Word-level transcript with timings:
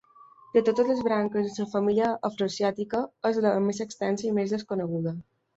De 0.53 0.61
totes 0.69 0.87
les 0.91 1.01
branques 1.07 1.49
de 1.57 1.65
la 1.67 1.69
família 1.75 2.09
afroasiàtica 2.31 3.03
és 3.33 3.41
la 3.47 3.55
més 3.69 3.85
extensa 3.89 4.29
i 4.31 4.37
més 4.41 4.57
desconeguda. 4.57 5.19